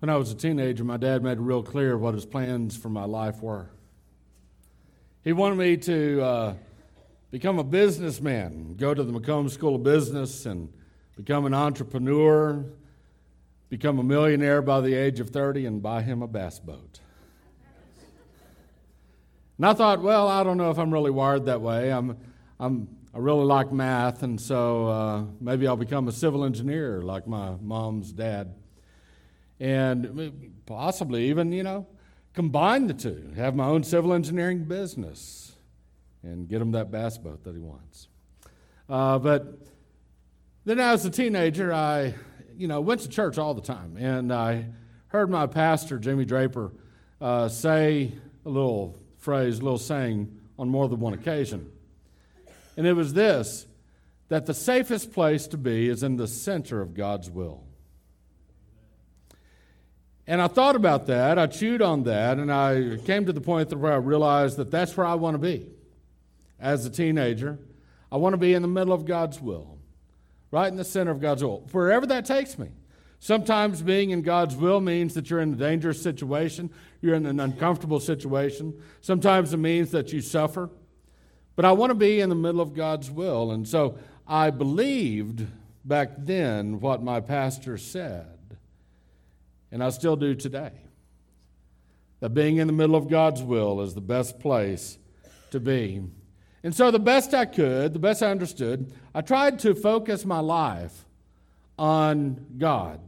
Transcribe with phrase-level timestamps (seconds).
[0.00, 2.88] When I was a teenager, my dad made it real clear what his plans for
[2.88, 3.68] my life were.
[5.22, 6.54] He wanted me to uh,
[7.30, 10.72] become a businessman, go to the McCombs School of Business and
[11.18, 12.64] become an entrepreneur,
[13.68, 17.00] become a millionaire by the age of 30, and buy him a bass boat.
[19.58, 21.92] And I thought, well, I don't know if I'm really wired that way.
[21.92, 22.16] I'm,
[22.58, 27.26] I'm, I really like math, and so uh, maybe I'll become a civil engineer like
[27.26, 28.54] my mom's dad
[29.60, 31.86] and possibly even, you know,
[32.32, 35.52] combine the two, have my own civil engineering business,
[36.22, 38.08] and get him that bass boat that he wants.
[38.88, 39.58] Uh, but
[40.64, 42.14] then as a teenager, I,
[42.56, 44.66] you know, went to church all the time, and I
[45.08, 46.72] heard my pastor, Jimmy Draper,
[47.20, 48.12] uh, say
[48.44, 51.70] a little phrase, a little saying on more than one occasion.
[52.76, 53.66] And it was this
[54.28, 57.64] that the safest place to be is in the center of God's will.
[60.30, 63.76] And I thought about that, I chewed on that, and I came to the point
[63.76, 65.66] where I realized that that's where I want to be
[66.60, 67.58] as a teenager.
[68.12, 69.76] I want to be in the middle of God's will,
[70.52, 72.68] right in the center of God's will, wherever that takes me.
[73.18, 77.40] Sometimes being in God's will means that you're in a dangerous situation, you're in an
[77.40, 78.80] uncomfortable situation.
[79.00, 80.70] Sometimes it means that you suffer.
[81.56, 83.50] But I want to be in the middle of God's will.
[83.50, 85.44] And so I believed
[85.84, 88.36] back then what my pastor said
[89.72, 90.72] and I still do today.
[92.20, 94.98] That being in the middle of God's will is the best place
[95.50, 96.02] to be.
[96.62, 100.40] And so, the best I could, the best I understood, I tried to focus my
[100.40, 101.06] life
[101.78, 103.00] on God.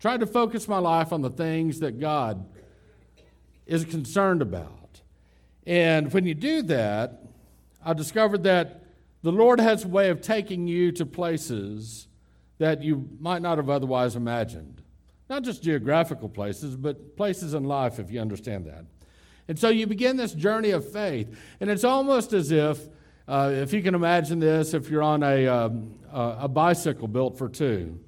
[0.00, 2.44] Tried to focus my life on the things that God
[3.66, 5.00] is concerned about.
[5.66, 7.22] And when you do that,
[7.84, 8.84] I discovered that
[9.22, 12.08] the Lord has a way of taking you to places
[12.58, 14.82] that you might not have otherwise imagined.
[15.28, 18.84] Not just geographical places, but places in life, if you understand that.
[19.48, 21.36] And so you begin this journey of faith.
[21.60, 22.80] And it's almost as if,
[23.28, 27.48] uh, if you can imagine this, if you're on a, um, a bicycle built for
[27.48, 27.98] two,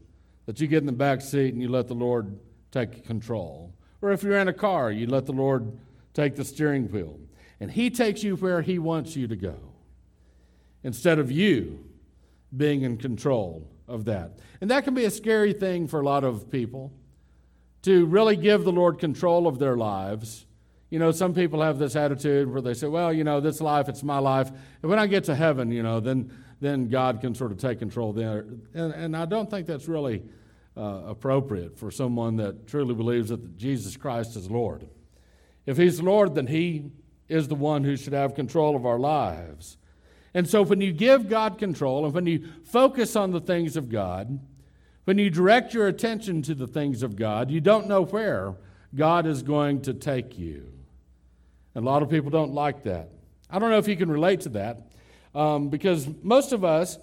[0.47, 2.39] that you get in the back seat and you let the Lord
[2.71, 3.73] take control.
[4.01, 5.78] Or if you're in a car, you let the Lord
[6.15, 7.19] take the steering wheel.
[7.61, 9.57] And He takes you where He wants you to go
[10.84, 11.84] instead of you
[12.57, 14.39] being in control of that.
[14.61, 16.93] And that can be a scary thing for a lot of people
[17.88, 20.44] to really give the Lord control of their lives.
[20.91, 23.88] You know, some people have this attitude where they say, well, you know, this life,
[23.88, 24.50] it's my life.
[24.82, 27.78] And when I get to heaven, you know, then, then God can sort of take
[27.78, 28.44] control there.
[28.75, 30.22] And, and I don't think that's really
[30.77, 34.87] uh, appropriate for someone that truly believes that Jesus Christ is Lord.
[35.65, 36.91] If He's Lord, then He
[37.27, 39.78] is the one who should have control of our lives.
[40.34, 43.88] And so when you give God control and when you focus on the things of
[43.88, 44.41] God,
[45.09, 48.55] when you direct your attention to the things of God, you don't know where
[48.95, 50.71] God is going to take you.
[51.75, 53.09] And a lot of people don't like that.
[53.49, 54.83] I don't know if you can relate to that
[55.35, 56.99] um, because most of us,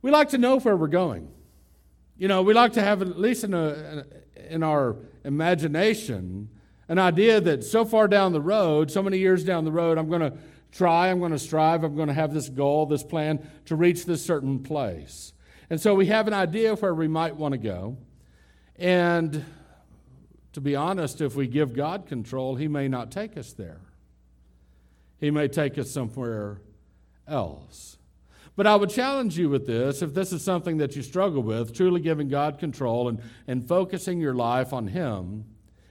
[0.00, 1.28] we like to know where we're going.
[2.16, 4.04] You know, we like to have, at least in, a,
[4.48, 6.48] in our imagination,
[6.86, 10.08] an idea that so far down the road, so many years down the road, I'm
[10.08, 10.34] going to
[10.70, 14.04] try, I'm going to strive, I'm going to have this goal, this plan to reach
[14.04, 15.32] this certain place.
[15.70, 17.98] And so we have an idea of where we might want to go.
[18.76, 19.44] And
[20.52, 23.80] to be honest, if we give God control, He may not take us there.
[25.18, 26.62] He may take us somewhere
[27.26, 27.98] else.
[28.56, 31.74] But I would challenge you with this if this is something that you struggle with,
[31.74, 35.44] truly giving God control and, and focusing your life on Him.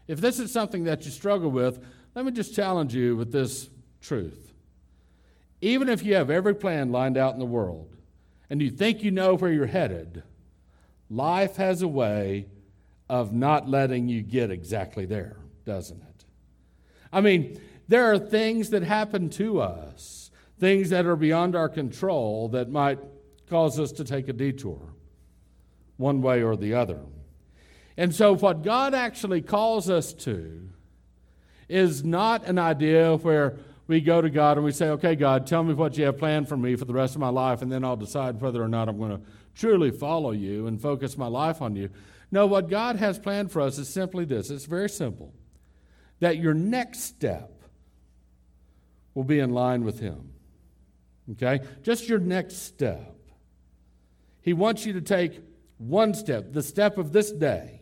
[0.08, 1.84] If this is something that you struggle with,
[2.16, 3.70] let me just challenge you with this
[4.02, 4.54] truth.
[5.62, 7.97] Even if you have every plan lined out in the world,
[8.50, 10.24] and you think you know where you're headed,
[11.10, 12.48] life has a way
[13.10, 16.26] of not letting you get exactly there, doesn't it?
[17.12, 22.50] I mean, there are things that happen to us, things that are beyond our control
[22.50, 23.00] that might
[23.50, 24.94] cause us to take a detour
[25.96, 27.00] one way or the other.
[27.96, 30.70] And so, what God actually calls us to
[31.68, 35.64] is not an idea where we go to God and we say, okay, God, tell
[35.64, 37.84] me what you have planned for me for the rest of my life, and then
[37.84, 39.22] I'll decide whether or not I'm going to
[39.56, 41.90] truly follow you and focus my life on you.
[42.30, 45.34] No, what God has planned for us is simply this it's very simple
[46.20, 47.52] that your next step
[49.14, 50.32] will be in line with Him.
[51.32, 51.62] Okay?
[51.84, 53.16] Just your next step.
[54.42, 55.42] He wants you to take
[55.78, 57.82] one step, the step of this day,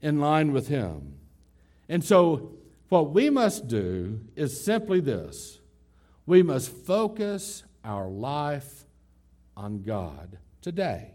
[0.00, 1.14] in line with Him.
[1.88, 2.57] And so
[2.88, 5.58] what we must do is simply this
[6.26, 8.84] we must focus our life
[9.56, 11.14] on God today.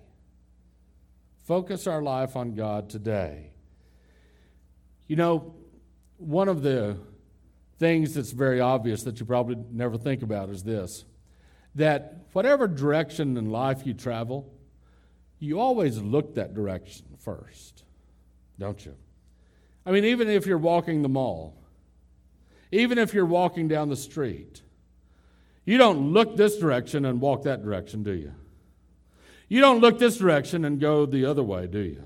[1.44, 3.52] Focus our life on God today.
[5.08, 5.54] You know,
[6.18, 6.98] one of the
[7.78, 11.06] things that's very obvious that you probably never think about is this
[11.76, 14.54] that whatever direction in life you travel,
[15.40, 17.84] you always look that direction first,
[18.60, 18.96] don't you?
[19.86, 21.63] I mean, even if you're walking the mall,
[22.74, 24.62] even if you're walking down the street,
[25.66, 28.34] you don't look this direction and walk that direction, do you?
[29.48, 32.04] You don't look this direction and go the other way, do you?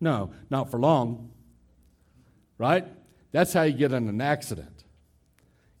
[0.00, 1.30] No, not for long.
[2.56, 2.86] Right?
[3.32, 4.84] That's how you get in an accident.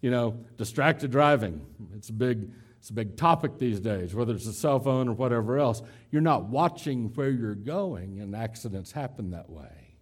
[0.00, 1.64] You know, distracted driving.
[1.94, 2.50] It's a big
[2.84, 5.80] it's a big topic these days, whether it's a cell phone or whatever else.
[6.10, 9.96] You're not watching where you're going, and accidents happen that way.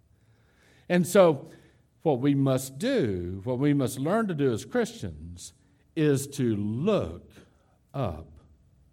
[0.89, 1.49] And so,
[2.03, 5.53] what we must do, what we must learn to do as Christians,
[5.95, 7.31] is to look
[7.95, 8.27] up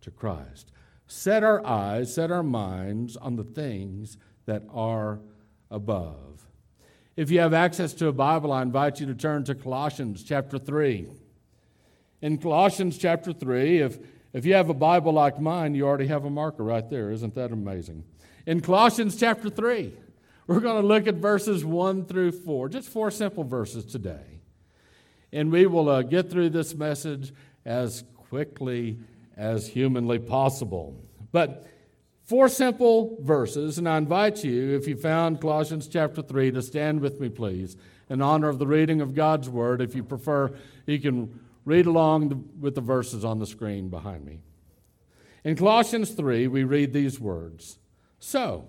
[0.01, 0.71] to Christ.
[1.07, 5.19] Set our eyes, set our minds on the things that are
[5.71, 6.45] above.
[7.15, 10.59] If you have access to a Bible, I invite you to turn to Colossians chapter
[10.59, 11.07] 3
[12.21, 13.97] in Colossians chapter 3, if,
[14.33, 17.11] if you have a Bible like mine, you already have a marker right there.
[17.11, 18.03] Isn't that amazing?
[18.45, 19.94] In Colossians chapter 3,
[20.50, 24.42] we're going to look at verses 1 through 4, just four simple verses today.
[25.31, 27.31] And we will uh, get through this message
[27.66, 29.00] as quickly
[29.38, 31.01] as humanly possible.
[31.31, 31.68] But
[32.24, 37.00] four simple verses, and I invite you, if you found Colossians chapter 3, to stand
[37.00, 37.78] with me, please,
[38.10, 39.81] in honor of the reading of God's Word.
[39.81, 40.52] If you prefer,
[40.86, 44.40] you can Read along with the verses on the screen behind me.
[45.44, 47.78] In Colossians 3, we read these words
[48.18, 48.68] So,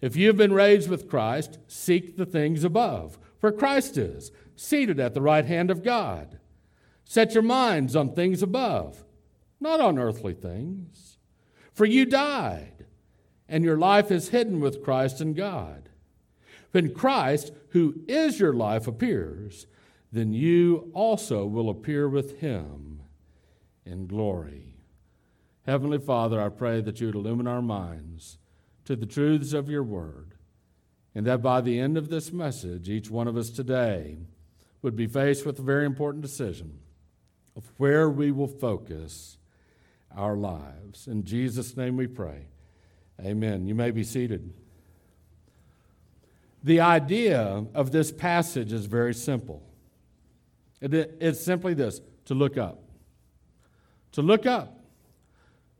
[0.00, 5.00] if you have been raised with Christ, seek the things above, where Christ is, seated
[5.00, 6.38] at the right hand of God.
[7.04, 9.04] Set your minds on things above,
[9.60, 11.18] not on earthly things.
[11.72, 12.86] For you died,
[13.48, 15.88] and your life is hidden with Christ in God.
[16.72, 19.66] When Christ, who is your life, appears,
[20.12, 23.00] then you also will appear with him
[23.84, 24.74] in glory.
[25.66, 28.38] Heavenly Father, I pray that you would illumine our minds
[28.88, 30.32] to the truths of your word,
[31.14, 34.16] and that by the end of this message, each one of us today
[34.80, 36.78] would be faced with a very important decision
[37.54, 39.36] of where we will focus
[40.16, 41.06] our lives.
[41.06, 42.46] In Jesus' name we pray.
[43.22, 43.66] Amen.
[43.66, 44.54] You may be seated.
[46.64, 49.62] The idea of this passage is very simple.
[50.80, 52.82] It's simply this to look up.
[54.12, 54.80] To look up.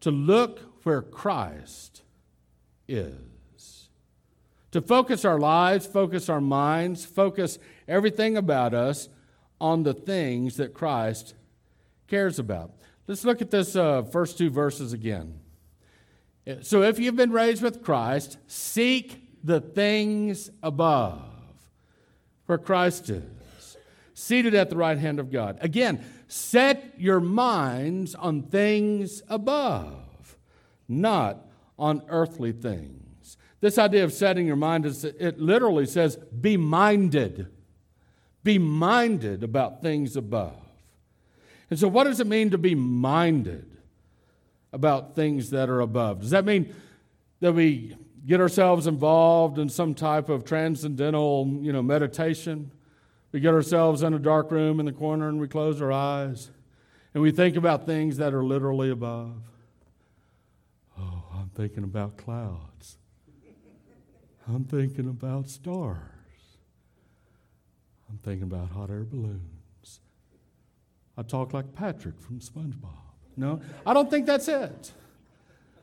[0.01, 2.03] To look where Christ
[2.89, 3.89] is.
[4.73, 9.09] To focus our lives, focus our minds, focus everything about us
[9.61, 11.35] on the things that Christ
[12.07, 12.73] cares about.
[13.07, 15.41] Let's look at this uh, first two verses again.
[16.63, 21.23] So, if you've been raised with Christ, seek the things above,
[22.47, 23.77] where Christ is
[24.15, 25.59] seated at the right hand of God.
[25.61, 30.37] Again, set your minds on things above,
[30.89, 31.48] not
[31.79, 33.37] on earthly things.
[33.61, 37.49] This idea of setting your mind is it literally says be minded.
[38.45, 40.63] Be minded about things above.
[41.71, 43.67] And so what does it mean to be minded
[44.73, 46.21] about things that are above?
[46.21, 46.75] Does that mean
[47.41, 47.97] that we
[48.27, 52.71] get ourselves involved in some type of transcendental, you know, meditation?
[53.33, 56.51] We get ourselves in a dark room in the corner and we close our eyes
[57.13, 59.35] and we think about things that are literally above.
[61.59, 62.99] Thinking about clouds.
[64.47, 65.99] I'm thinking about stars.
[68.09, 69.99] I'm thinking about hot air balloons.
[71.17, 72.93] I talk like Patrick from SpongeBob.
[73.37, 74.93] No, I don't think that's it.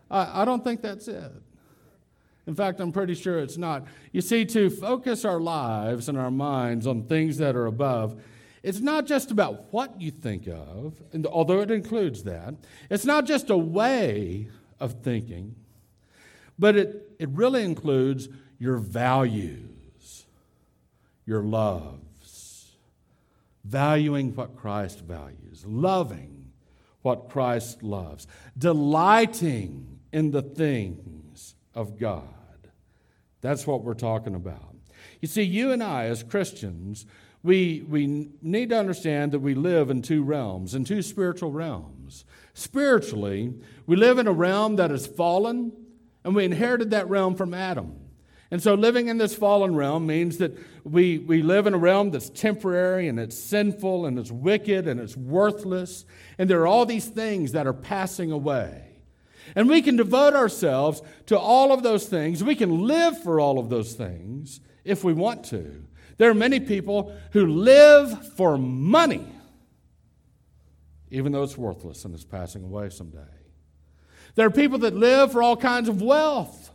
[0.09, 1.33] I, I don't think that's it.
[2.47, 3.85] In fact, I'm pretty sure it's not.
[4.13, 8.23] You see, to focus our lives and our minds on things that are above,
[8.63, 10.93] it's not just about what you think of,
[11.29, 12.55] although it includes that.
[12.89, 14.47] It's not just a way
[14.79, 15.55] of thinking,
[16.57, 20.25] but it, it really includes your values,
[21.25, 22.75] your loves,
[23.63, 26.51] valuing what Christ values, loving
[27.01, 32.23] what Christ loves, delighting in the things of God.
[33.41, 34.75] That's what we're talking about.
[35.21, 37.05] You see, you and I, as Christians,
[37.43, 42.25] we, we need to understand that we live in two realms, in two spiritual realms.
[42.55, 43.53] Spiritually,
[43.85, 45.71] we live in a realm that is fallen,
[46.25, 47.97] and we inherited that realm from Adam.
[48.49, 52.09] And so, living in this fallen realm means that we, we live in a realm
[52.09, 56.05] that's temporary and it's sinful and it's wicked and it's worthless.
[56.37, 58.83] And there are all these things that are passing away.
[59.55, 62.43] And we can devote ourselves to all of those things.
[62.43, 65.83] We can live for all of those things if we want to.
[66.17, 69.27] There are many people who live for money,
[71.11, 73.34] even though it's worthless and it's passing away someday.
[74.35, 76.71] There are people that live for all kinds of wealth.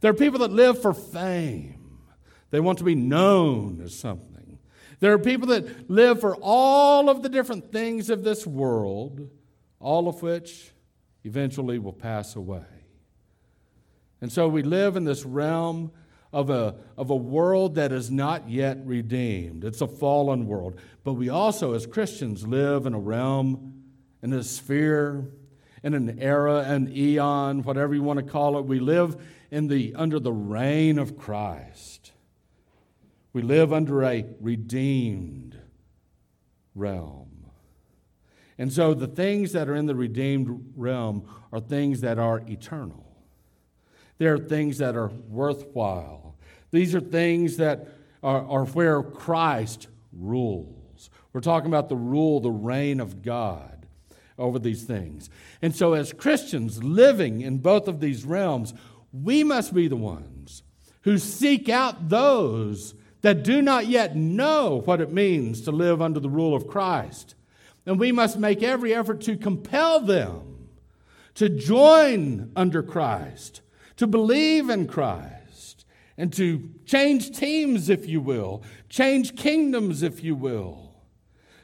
[0.00, 1.98] There are people that live for fame.
[2.50, 4.58] They want to be known as something.
[5.00, 9.30] There are people that live for all of the different things of this world,
[9.80, 10.72] all of which
[11.24, 12.64] eventually will pass away.
[14.20, 15.92] And so we live in this realm
[16.32, 19.64] of a, of a world that is not yet redeemed.
[19.64, 20.80] It's a fallen world.
[21.04, 23.82] But we also, as Christians, live in a realm,
[24.22, 25.26] in a sphere,
[25.82, 28.64] in an era, an eon, whatever you want to call it.
[28.64, 29.16] We live
[29.50, 32.12] in the, under the reign of Christ.
[33.32, 35.58] We live under a redeemed
[36.74, 37.28] realm.
[38.58, 43.04] And so the things that are in the redeemed realm are things that are eternal.
[44.18, 46.36] They're things that are worthwhile.
[46.70, 47.88] These are things that
[48.22, 51.10] are, are where Christ rules.
[51.32, 53.81] We're talking about the rule, the reign of God
[54.38, 55.30] over these things.
[55.60, 58.74] And so, as Christians living in both of these realms,
[59.12, 60.62] we must be the ones
[61.02, 66.20] who seek out those that do not yet know what it means to live under
[66.20, 67.34] the rule of Christ.
[67.86, 70.52] And we must make every effort to compel them
[71.34, 73.62] to join under Christ,
[73.96, 75.86] to believe in Christ,
[76.16, 80.91] and to change teams, if you will, change kingdoms, if you will,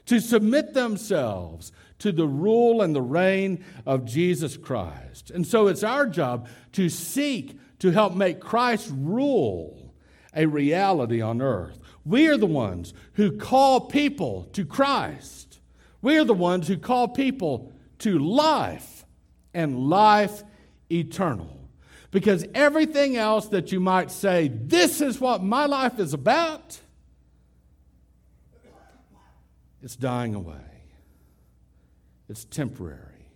[0.08, 5.30] to submit themselves to the rule and the reign of Jesus Christ.
[5.30, 9.94] And so it's our job to seek to help make Christ's rule
[10.34, 11.78] a reality on earth.
[12.04, 15.60] We are the ones who call people to Christ.
[16.00, 19.04] We are the ones who call people to life
[19.52, 20.42] and life
[20.90, 21.68] eternal.
[22.10, 26.80] Because everything else that you might say, this is what my life is about,
[29.82, 30.56] it's dying away.
[32.28, 33.30] It's temporary.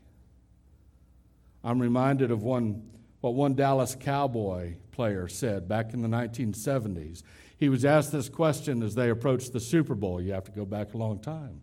[1.65, 7.23] I'm reminded of one, what one Dallas Cowboy player said back in the 1970s.
[7.57, 10.21] He was asked this question as they approached the Super Bowl.
[10.21, 11.63] You have to go back a long time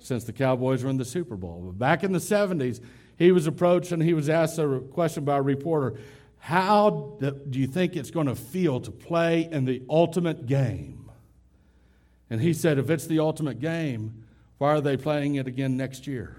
[0.00, 1.62] since the Cowboys were in the Super Bowl.
[1.66, 2.80] But back in the 70s,
[3.16, 5.98] he was approached and he was asked a question by a reporter
[6.38, 10.99] How do you think it's going to feel to play in the ultimate game?
[12.30, 14.24] And he said, If it's the ultimate game,
[14.58, 16.36] why are they playing it again next year?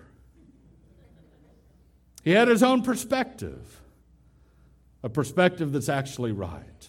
[2.23, 3.81] He had his own perspective,
[5.03, 6.87] a perspective that's actually right.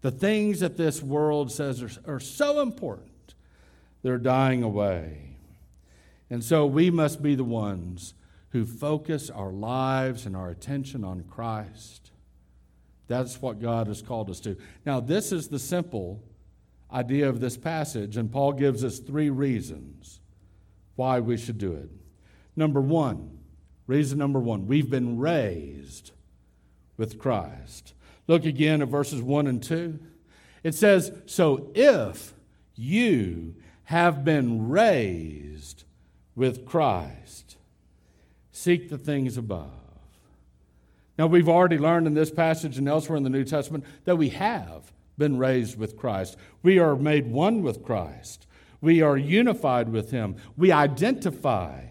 [0.00, 3.34] The things that this world says are, are so important,
[4.02, 5.36] they're dying away.
[6.30, 8.14] And so we must be the ones
[8.50, 12.10] who focus our lives and our attention on Christ.
[13.06, 14.56] That's what God has called us to.
[14.86, 16.22] Now, this is the simple
[16.92, 20.20] idea of this passage, and Paul gives us three reasons
[20.96, 21.88] why we should do it.
[22.56, 23.38] Number one,
[23.86, 26.12] reason number one, we've been raised
[26.96, 27.94] with Christ.
[28.26, 29.98] Look again at verses 1 and 2.
[30.62, 32.34] It says, So if
[32.74, 33.54] you
[33.84, 35.84] have been raised
[36.34, 37.56] with Christ,
[38.60, 39.70] Seek the things above.
[41.16, 44.28] Now, we've already learned in this passage and elsewhere in the New Testament that we
[44.28, 46.36] have been raised with Christ.
[46.64, 48.48] We are made one with Christ.
[48.80, 50.34] We are unified with Him.
[50.56, 51.84] We identify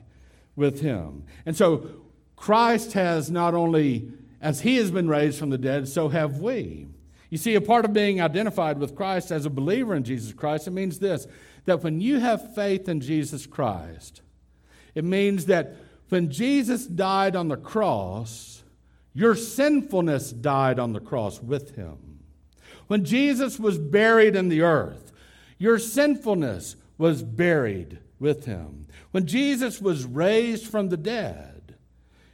[0.57, 1.23] with Him.
[1.45, 1.89] And so,
[2.35, 6.87] Christ has not only, as He has been raised from the dead, so have we.
[7.29, 10.67] You see, a part of being identified with Christ as a believer in Jesus Christ,
[10.67, 11.25] it means this
[11.65, 14.21] that when you have faith in Jesus Christ,
[14.95, 15.75] it means that
[16.09, 18.63] when Jesus died on the cross,
[19.13, 22.18] your sinfulness died on the cross with him.
[22.89, 25.11] When Jesus was buried in the earth,
[25.59, 28.87] your sinfulness was buried with him.
[29.11, 31.75] When Jesus was raised from the dead,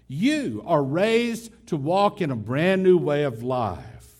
[0.08, 4.14] you are raised to walk in a brand new way of life.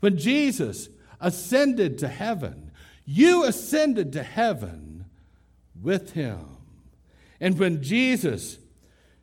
[0.00, 0.88] When Jesus
[1.20, 2.70] ascended to heaven,
[3.04, 5.04] you ascended to heaven
[5.78, 6.56] with him.
[7.38, 8.56] And when Jesus,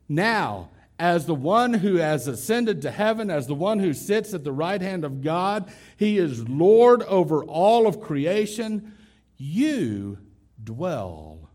[0.08, 0.70] now,
[1.02, 4.52] as the one who has ascended to heaven, as the one who sits at the
[4.52, 8.94] right hand of God, he is Lord over all of creation,
[9.36, 10.20] you
[10.64, 11.50] dwell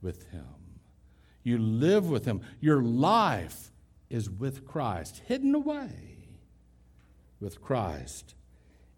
[0.00, 0.46] with him.
[1.42, 2.40] You live with him.
[2.58, 3.70] Your life
[4.08, 6.30] is with Christ, hidden away
[7.38, 8.34] with Christ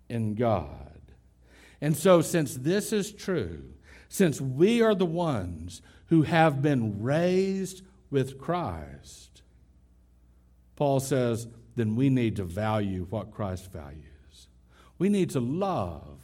[0.09, 1.01] in God.
[1.81, 3.65] And so, since this is true,
[4.09, 9.28] since we are the ones who have been raised with Christ,
[10.79, 14.47] Paul says, then we need to value what Christ values.
[14.97, 16.21] We need to love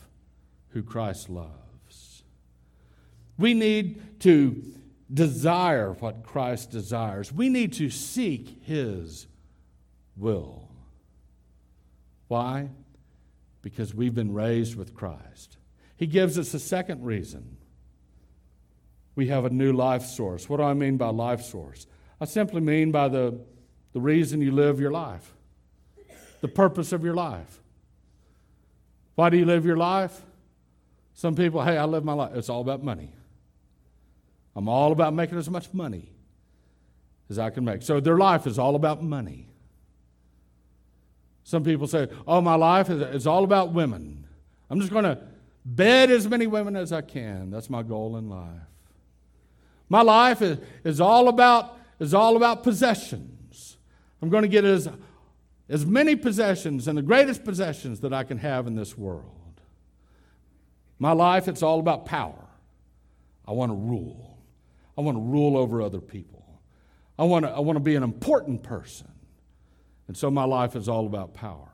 [0.69, 2.23] who Christ loves.
[3.37, 4.63] We need to
[5.13, 7.33] desire what Christ desires.
[7.33, 9.27] We need to seek his
[10.17, 10.69] will.
[12.29, 12.69] Why?
[13.61, 15.57] Because we've been raised with Christ.
[15.97, 17.57] He gives us a second reason.
[19.17, 20.49] We have a new life source.
[20.49, 21.89] What do I mean by life source?
[22.21, 23.41] I simply mean by the,
[23.95, 25.33] the reason you live your life,
[26.43, 27.61] the purpose of your life.
[29.15, 30.21] Why do you live your life?
[31.15, 32.33] Some people, hey, I live my life.
[32.35, 33.13] It's all about money.
[34.57, 36.11] I'm all about making as much money
[37.31, 37.83] as I can make.
[37.83, 39.47] So their life is all about money.
[41.45, 44.27] Some people say, oh, my life is, all about women.
[44.71, 45.19] I'm just going to
[45.65, 47.51] bed as many women as I can.
[47.51, 48.49] That's my goal in life.
[49.89, 53.34] My life is, is, all, about, is all about possessions.
[54.25, 54.89] I'm going to get as,
[55.69, 59.61] as many possessions and the greatest possessions that I can have in this world.
[60.99, 62.49] My life, it's all about power.
[63.47, 64.39] I want to rule.
[64.97, 66.43] I want to rule over other people.
[67.19, 69.13] I want to, I want to be an important person.
[70.09, 71.69] And so my life is all about power.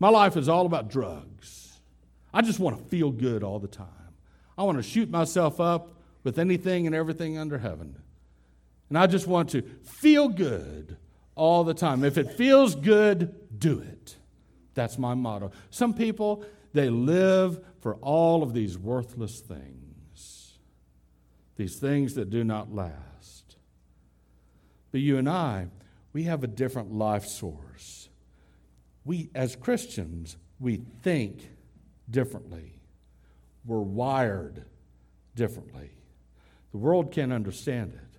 [0.00, 1.78] My life is all about drugs.
[2.34, 3.86] I just want to feel good all the time.
[4.58, 5.94] I want to shoot myself up
[6.24, 8.02] with anything and everything under heaven.
[8.88, 10.96] And I just want to feel good
[11.40, 12.04] all the time.
[12.04, 14.16] If it feels good, do it.
[14.74, 15.52] That's my motto.
[15.70, 16.44] Some people,
[16.74, 20.58] they live for all of these worthless things,
[21.56, 23.56] these things that do not last.
[24.92, 25.68] But you and I,
[26.12, 28.10] we have a different life source.
[29.06, 31.48] We, as Christians, we think
[32.10, 32.82] differently.
[33.64, 34.66] We're wired
[35.34, 35.92] differently.
[36.72, 38.09] The world can't understand it.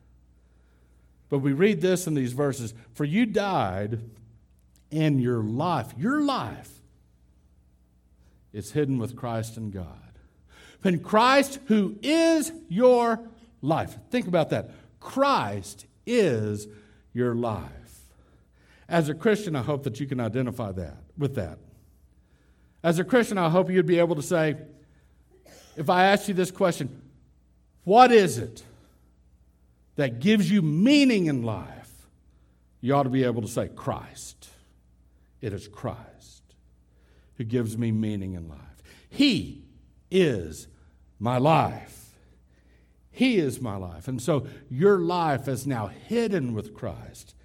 [1.32, 4.02] But we read this in these verses For you died,
[4.92, 6.70] and your life, your life,
[8.52, 9.88] is hidden with Christ in God.
[10.82, 13.22] When Christ, who is your
[13.62, 14.72] life, think about that.
[15.00, 16.68] Christ is
[17.14, 17.70] your life.
[18.90, 21.60] As a Christian, I hope that you can identify that with that.
[22.84, 24.58] As a Christian, I hope you'd be able to say,
[25.78, 27.02] if I ask you this question,
[27.86, 28.64] what is it
[29.96, 31.92] that gives you meaning in life?
[32.80, 34.50] You ought to be able to say, Christ.
[35.42, 36.44] It is Christ
[37.36, 38.60] who gives me meaning in life.
[39.10, 39.64] He
[40.10, 40.68] is
[41.20, 42.16] my life.
[43.12, 44.08] He is my life.
[44.08, 47.36] And so your life is now hidden with Christ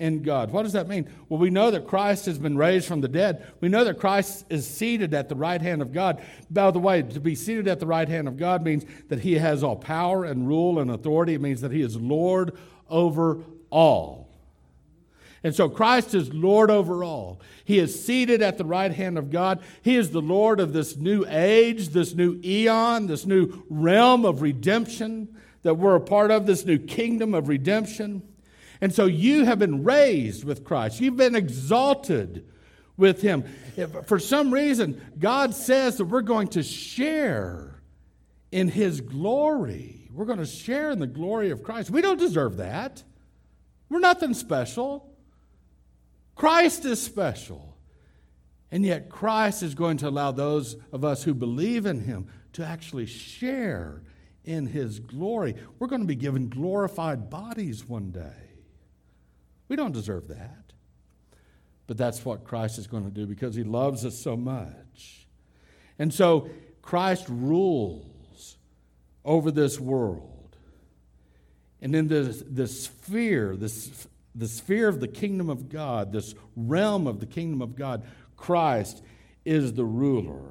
[0.00, 0.50] in God.
[0.50, 1.08] What does that mean?
[1.28, 3.46] Well, we know that Christ has been raised from the dead.
[3.60, 6.22] We know that Christ is seated at the right hand of God.
[6.50, 9.34] By the way, to be seated at the right hand of God means that he
[9.34, 11.34] has all power and rule and authority.
[11.34, 12.56] It means that he is Lord
[12.88, 14.28] over all.
[15.42, 17.40] And so Christ is Lord over all.
[17.64, 19.62] He is seated at the right hand of God.
[19.82, 24.42] He is the Lord of this new age, this new eon, this new realm of
[24.42, 25.28] redemption
[25.62, 28.22] that we're a part of, this new kingdom of redemption.
[28.80, 31.00] And so you have been raised with Christ.
[31.00, 32.46] You've been exalted
[32.96, 33.44] with Him.
[33.76, 37.82] If for some reason, God says that we're going to share
[38.50, 40.08] in His glory.
[40.12, 41.90] We're going to share in the glory of Christ.
[41.90, 43.02] We don't deserve that.
[43.88, 45.12] We're nothing special.
[46.34, 47.76] Christ is special.
[48.70, 52.64] And yet, Christ is going to allow those of us who believe in Him to
[52.64, 54.02] actually share
[54.44, 55.56] in His glory.
[55.78, 58.49] We're going to be given glorified bodies one day.
[59.70, 60.72] We don't deserve that.
[61.86, 65.26] But that's what Christ is going to do because he loves us so much.
[65.96, 66.50] And so
[66.82, 68.56] Christ rules
[69.24, 70.56] over this world.
[71.80, 77.06] And in this, this sphere, this, the sphere of the kingdom of God, this realm
[77.06, 78.02] of the kingdom of God,
[78.36, 79.04] Christ
[79.44, 80.50] is the ruler.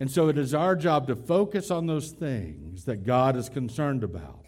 [0.00, 4.02] And so it is our job to focus on those things that God is concerned
[4.02, 4.44] about.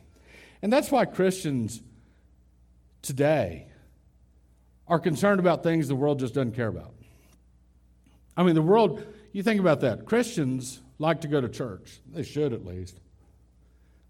[0.61, 1.83] And that's why Christians
[3.01, 3.69] today
[4.89, 6.95] are concerned about things the world just doesn't care about.
[8.37, 10.07] I mean, the world, you think about that.
[10.07, 12.01] Christians like to go to church.
[12.13, 12.99] They should at least.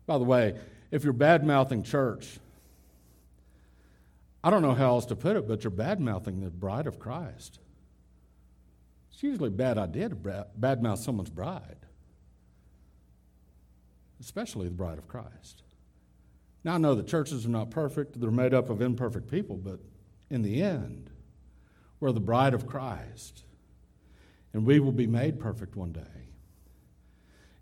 [0.07, 0.57] By the way,
[0.91, 2.39] if you're bad mouthing church,
[4.43, 6.99] I don't know how else to put it, but you're bad mouthing the bride of
[6.99, 7.59] Christ.
[9.13, 11.77] It's usually a bad idea to bad mouth someone's bride,
[14.21, 15.63] especially the bride of Christ.
[16.63, 19.81] Now, I know the churches are not perfect, they're made up of imperfect people, but
[20.31, 21.11] in the end.
[22.01, 23.45] We're the bride of Christ,
[24.53, 26.29] and we will be made perfect one day.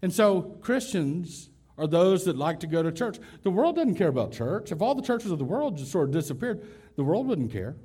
[0.03, 1.49] And so, Christians
[1.79, 3.19] are those that like to go to church.
[3.43, 4.73] The world doesn't care about church.
[4.73, 7.77] If all the churches of the world just sort of disappeared, the world wouldn't care.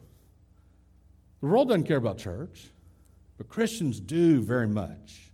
[1.42, 2.68] The world doesn't care about church,
[3.38, 5.32] but Christians do very much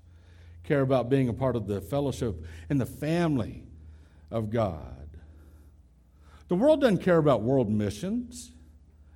[0.64, 3.64] care about being a part of the fellowship and the family
[4.32, 5.10] of God.
[6.48, 8.52] The world doesn't care about world missions.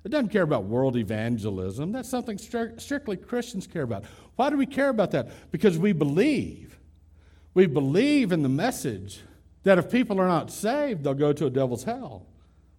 [0.04, 1.92] It doesn't care about world evangelism.
[1.92, 4.04] That's something strictly Christians care about.
[4.36, 5.28] Why do we care about that?
[5.52, 6.78] Because we believe.
[7.54, 9.20] We believe in the message
[9.62, 12.26] that if people are not saved, they'll go to a devil's hell.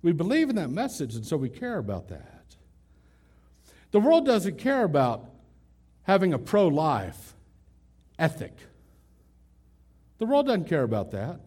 [0.01, 2.57] We believe in that message, and so we care about that.
[3.91, 5.29] The world doesn't care about
[6.01, 7.35] having a pro life
[8.19, 8.57] ethic.
[10.17, 11.39] The world doesn't care about that.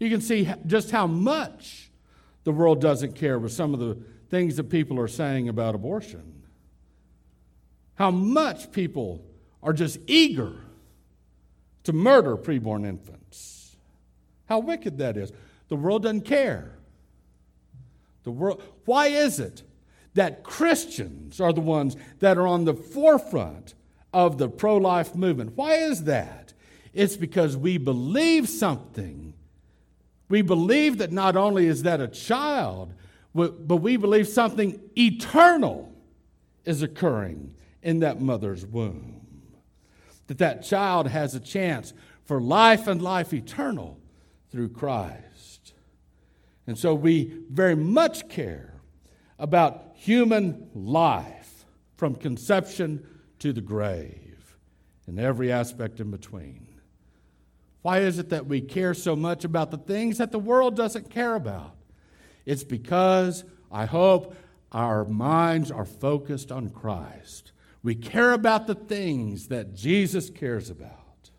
[0.00, 1.90] You can see just how much
[2.42, 3.98] the world doesn't care with some of the
[4.28, 6.42] things that people are saying about abortion.
[7.94, 9.24] How much people
[9.62, 10.60] are just eager
[11.86, 13.76] to murder preborn infants.
[14.46, 15.32] How wicked that is.
[15.68, 16.78] The world doesn't care.
[18.24, 19.62] The world, why is it
[20.14, 23.74] that Christians are the ones that are on the forefront
[24.12, 25.52] of the pro life movement?
[25.56, 26.54] Why is that?
[26.92, 29.34] It's because we believe something.
[30.28, 32.94] We believe that not only is that a child,
[33.36, 35.92] but we believe something eternal
[36.64, 39.22] is occurring in that mother's womb.
[40.26, 41.92] That that child has a chance
[42.24, 44.00] for life and life eternal
[44.50, 45.74] through Christ.
[46.66, 48.74] And so we very much care
[49.38, 51.64] about human life
[51.96, 53.06] from conception
[53.38, 54.56] to the grave
[55.06, 56.66] and every aspect in between.
[57.82, 61.10] Why is it that we care so much about the things that the world doesn't
[61.10, 61.75] care about?
[62.46, 64.34] It's because I hope
[64.72, 67.52] our minds are focused on Christ.
[67.82, 71.30] We care about the things that Jesus cares about.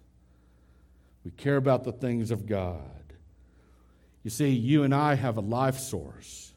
[1.24, 2.82] We care about the things of God.
[4.24, 6.54] You see, you and I have a life source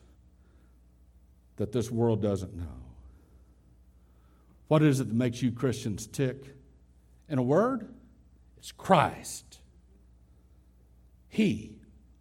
[1.57, 2.67] that this world doesn't know.
[4.69, 6.55] What is it that makes you Christians tick?
[7.29, 7.89] In a word,
[8.59, 9.59] it's Christ.
[11.29, 11.77] He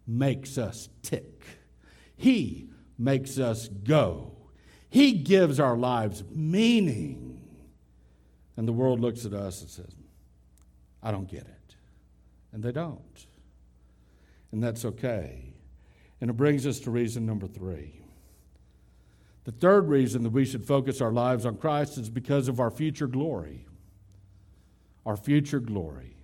[0.06, 1.44] makes us tick.
[2.20, 4.32] He makes us go.
[4.90, 7.40] He gives our lives meaning.
[8.58, 9.94] And the world looks at us and says,
[11.02, 11.76] I don't get it.
[12.52, 13.26] And they don't.
[14.52, 15.54] And that's okay.
[16.20, 18.02] And it brings us to reason number three.
[19.44, 22.70] The third reason that we should focus our lives on Christ is because of our
[22.70, 23.64] future glory.
[25.06, 26.16] Our future glory.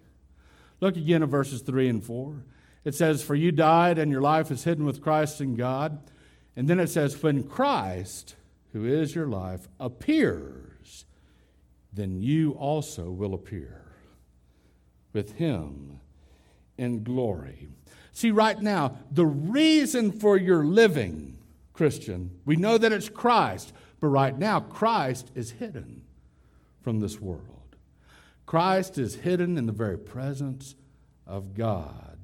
[0.83, 2.45] Look again at verses 3 and 4.
[2.87, 5.99] It says, For you died, and your life is hidden with Christ in God.
[6.55, 8.37] And then it says, When Christ,
[8.73, 11.05] who is your life, appears,
[11.93, 13.83] then you also will appear
[15.13, 15.99] with him
[16.79, 17.67] in glory.
[18.13, 21.39] See, right now, the reason for your living,
[21.73, 26.03] Christian, we know that it's Christ, but right now, Christ is hidden
[26.83, 27.75] from this world.
[28.47, 30.77] Christ is hidden in the very presence
[31.27, 32.16] of God.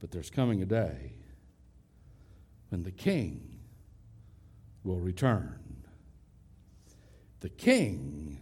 [0.00, 1.14] But there's coming a day
[2.68, 3.60] when the king
[4.84, 5.58] will return.
[7.40, 8.38] The king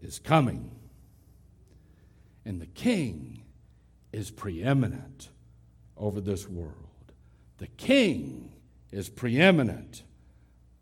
[0.00, 0.70] is coming,
[2.44, 3.44] and the king
[4.12, 5.30] is preeminent
[5.96, 6.76] over this world.
[7.58, 8.52] The king
[8.90, 10.02] is preeminent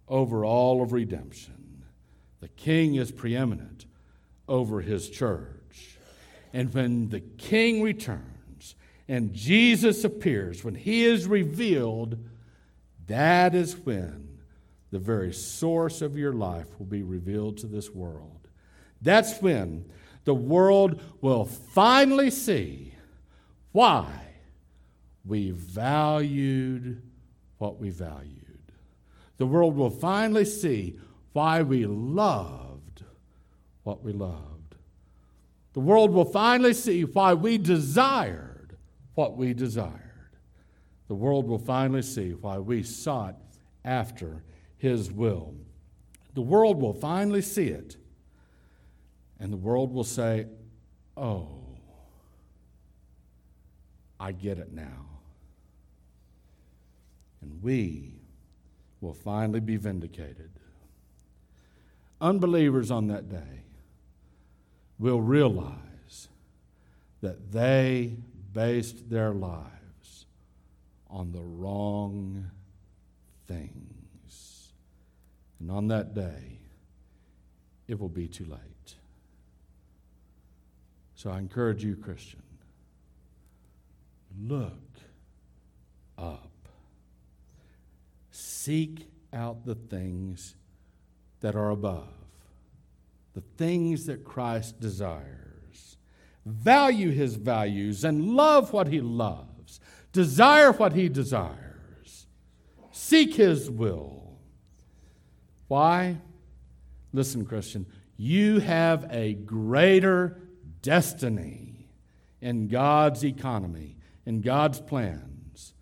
[0.09, 1.85] over all of redemption.
[2.41, 3.85] The king is preeminent
[4.49, 5.99] over his church.
[6.53, 8.40] And when the king returns,
[9.11, 12.17] and Jesus appears, when he is revealed,
[13.09, 14.39] that is when
[14.93, 18.47] the very source of your life will be revealed to this world.
[19.03, 19.91] That's when
[20.23, 22.95] the world will finally see
[23.73, 24.07] why
[25.25, 27.03] we valued
[27.59, 28.61] what we valued.
[29.39, 31.01] The world will finally see
[31.33, 33.03] why we loved
[33.83, 34.77] what we loved.
[35.73, 38.50] The world will finally see why we desired
[39.21, 40.31] what we desired.
[41.09, 43.37] The world will finally see why we sought
[43.85, 44.43] after
[44.79, 45.53] His will.
[46.33, 47.99] The world will finally see it,
[49.39, 50.47] and the world will say,
[51.19, 51.51] Oh,
[54.19, 55.05] I get it now.
[57.43, 58.15] And we
[59.03, 60.49] will finally be vindicated.
[62.23, 63.65] Unbelievers on that day
[64.99, 66.29] will realize
[67.21, 68.17] that they
[68.53, 70.27] based their lives
[71.09, 72.51] on the wrong
[73.47, 74.73] things.
[75.59, 76.59] And on that day,
[77.87, 78.95] it will be too late.
[81.15, 82.43] So I encourage you, Christian,
[84.41, 85.01] look
[86.17, 86.51] up.
[88.31, 90.55] Seek out the things
[91.41, 92.09] that are above,
[93.35, 95.50] the things that Christ desires.
[96.47, 99.81] Value his values and love what he loves,
[100.13, 102.27] desire what he desires,
[102.91, 104.39] seek his will.
[105.69, 106.19] Why?
[107.13, 110.41] Listen, Christian, you have a greater
[110.83, 111.89] destiny
[112.41, 115.75] in God's economy, in God's plans,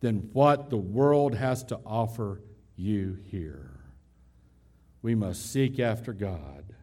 [0.00, 2.42] than what the world has to offer
[2.76, 3.80] you here.
[5.00, 6.74] We must seek after God.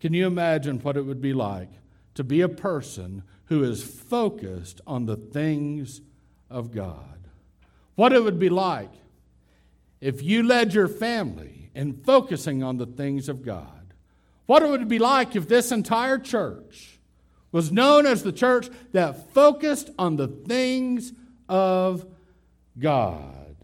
[0.00, 1.70] Can you imagine what it would be like
[2.14, 6.00] to be a person who is focused on the things
[6.50, 7.28] of God?
[7.94, 8.92] What it would be like
[10.00, 13.94] if you led your family in focusing on the things of God.
[14.46, 16.98] What it would be like if this entire church
[17.50, 21.12] was known as the church that focused on the things
[21.48, 22.04] of
[22.78, 23.56] God.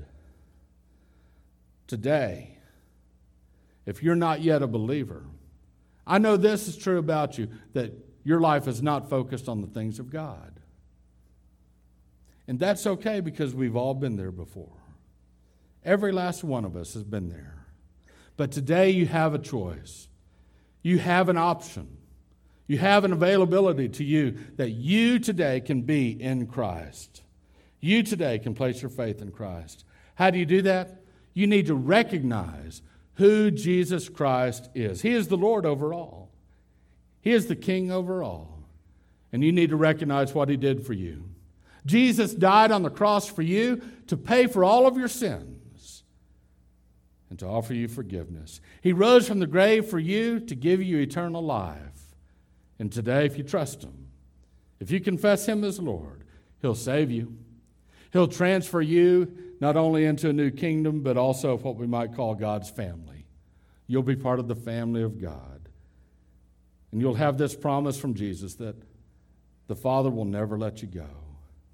[1.86, 2.56] Today,
[3.84, 5.24] if you're not yet a believer,
[6.06, 7.92] I know this is true about you that
[8.24, 10.60] your life is not focused on the things of God.
[12.46, 14.76] And that's okay because we've all been there before.
[15.84, 17.64] Every last one of us has been there.
[18.36, 20.08] But today you have a choice.
[20.82, 21.96] You have an option.
[22.66, 27.22] You have an availability to you that you today can be in Christ.
[27.80, 29.84] You today can place your faith in Christ.
[30.16, 31.02] How do you do that?
[31.32, 32.82] You need to recognize
[33.14, 35.02] who Jesus Christ is.
[35.02, 36.19] He is the Lord over all,
[37.20, 38.64] He is the King over all.
[39.32, 41.24] And you need to recognize what He did for you.
[41.86, 46.02] Jesus died on the cross for you to pay for all of your sins
[47.30, 48.60] and to offer you forgiveness.
[48.82, 51.78] He rose from the grave for you to give you eternal life.
[52.78, 54.08] And today, if you trust Him,
[54.80, 56.24] if you confess Him as Lord,
[56.60, 57.36] He'll save you.
[58.12, 62.34] He'll transfer you not only into a new kingdom, but also what we might call
[62.34, 63.26] God's family.
[63.86, 65.59] You'll be part of the family of God.
[66.92, 68.76] And you'll have this promise from Jesus that
[69.68, 71.06] the Father will never let you go.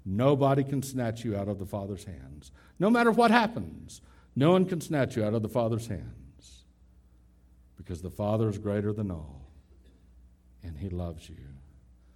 [0.05, 2.51] Nobody can snatch you out of the Father's hands.
[2.79, 4.01] No matter what happens,
[4.35, 6.63] no one can snatch you out of the Father's hands
[7.75, 9.47] because the Father is greater than all
[10.63, 11.35] and He loves you.